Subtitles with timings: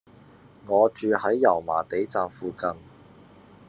[0.65, 2.67] 我住喺油麻地站附近